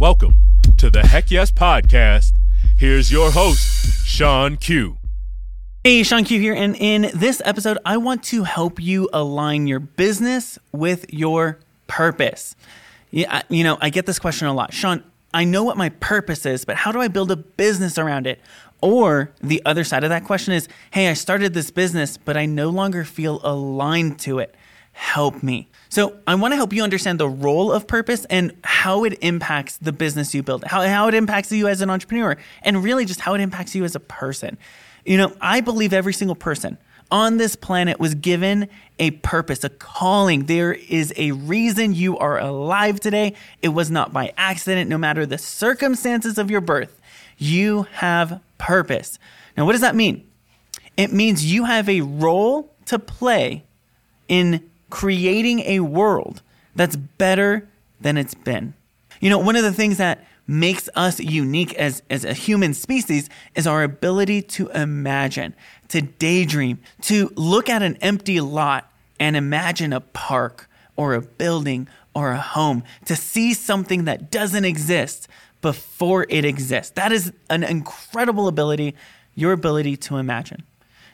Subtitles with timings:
[0.00, 0.36] Welcome
[0.78, 2.32] to the Heck Yes Podcast.
[2.78, 4.96] Here's your host, Shawn Q.
[5.84, 9.78] Hey, Shawn Q here, and in this episode, I want to help you align your
[9.78, 12.56] business with your purpose.
[13.10, 14.72] Yeah, you know, I get this question a lot.
[14.72, 18.26] Shawn, I know what my purpose is, but how do I build a business around
[18.26, 18.40] it?
[18.80, 22.46] Or the other side of that question is, hey, I started this business, but I
[22.46, 24.54] no longer feel aligned to it.
[24.92, 25.68] Help me.
[25.88, 29.76] So, I want to help you understand the role of purpose and how it impacts
[29.78, 33.20] the business you build, how, how it impacts you as an entrepreneur, and really just
[33.20, 34.56] how it impacts you as a person.
[35.04, 36.78] You know, I believe every single person
[37.10, 40.46] on this planet was given a purpose, a calling.
[40.46, 43.34] There is a reason you are alive today.
[43.62, 47.00] It was not by accident, no matter the circumstances of your birth.
[47.36, 49.18] You have purpose.
[49.56, 50.26] Now, what does that mean?
[50.96, 53.64] It means you have a role to play
[54.28, 56.42] in creating a world
[56.74, 57.68] that's better
[58.00, 58.74] than it's been.
[59.20, 63.30] You know, one of the things that makes us unique as, as a human species
[63.54, 65.54] is our ability to imagine,
[65.88, 71.86] to daydream, to look at an empty lot and imagine a park or a building
[72.14, 75.28] or a home, to see something that doesn't exist
[75.62, 76.92] before it exists.
[76.92, 78.96] That is an incredible ability,
[79.36, 80.64] your ability to imagine.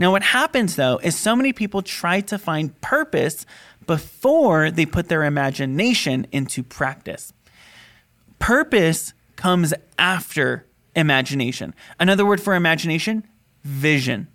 [0.00, 3.44] Now, what happens though is so many people try to find purpose
[3.86, 7.34] before they put their imagination into practice.
[8.38, 11.74] Purpose comes after imagination.
[11.98, 13.24] Another word for imagination,
[13.62, 14.28] vision.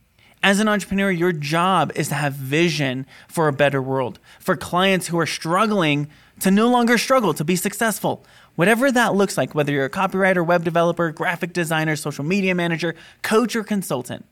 [0.43, 5.08] As an entrepreneur, your job is to have vision for a better world, for clients
[5.08, 6.08] who are struggling
[6.41, 8.23] to no longer struggle, to be successful.
[8.53, 12.93] Whatever that looks like, whether you're a copywriter, web developer, graphic designer, social media manager,
[13.23, 14.27] coach, or consultant,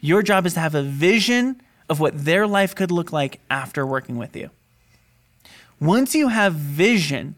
[0.00, 3.86] your job is to have a vision of what their life could look like after
[3.86, 4.50] working with you.
[5.80, 7.34] Once you have vision,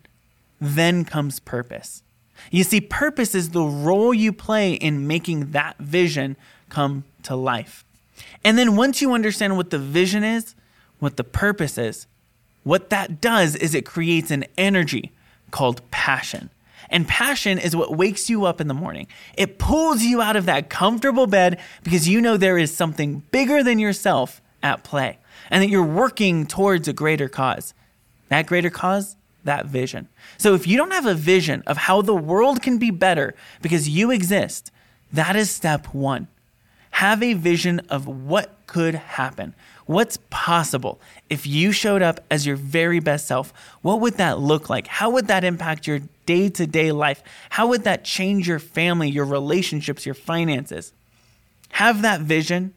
[0.61, 2.03] then comes purpose.
[2.51, 6.37] You see, purpose is the role you play in making that vision
[6.69, 7.85] come to life.
[8.45, 10.55] And then once you understand what the vision is,
[10.99, 12.07] what the purpose is,
[12.65, 15.13] what that does is it creates an energy
[15.51, 16.51] called passion.
[16.91, 19.07] And passion is what wakes you up in the morning.
[19.37, 23.63] It pulls you out of that comfortable bed because you know there is something bigger
[23.63, 25.19] than yourself at play
[25.51, 27.75] and that you're working towards a greater cause.
[28.29, 30.09] That greater cause that vision.
[30.37, 33.89] So if you don't have a vision of how the world can be better because
[33.89, 34.71] you exist,
[35.13, 36.29] that is step one.
[36.99, 39.55] Have a vision of what could happen.
[39.87, 41.01] What's possible
[41.31, 43.53] if you showed up as your very best self?
[43.83, 44.89] What would that look like?
[44.89, 47.23] How would that impact your day to day life?
[47.51, 50.93] How would that change your family, your relationships, your finances?
[51.69, 52.75] Have that vision,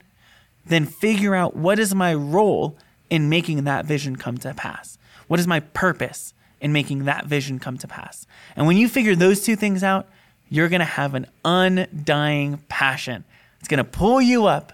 [0.68, 2.78] then figure out what is my role
[3.10, 5.00] in making that vision come to pass?
[5.30, 6.36] What is my purpose?
[6.60, 8.28] in making that vision come to pass.
[8.56, 10.08] And when you figure those two things out,
[10.48, 13.24] you're to have an undying passion.
[13.62, 14.74] It's going to pull you up,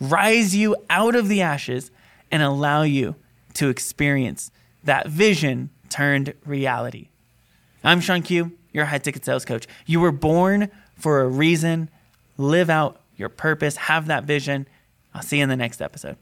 [0.00, 1.90] rise you out of the ashes,
[2.32, 3.14] and allow you
[3.54, 4.50] to experience
[4.82, 7.10] that vision turned reality.
[7.84, 9.68] I'm Shawn Q, your high ticket sales coach.
[9.86, 11.88] You were born for a reason.
[12.36, 14.66] Live out your purpose, have that vision.
[15.14, 16.16] I'll see you in the next episode.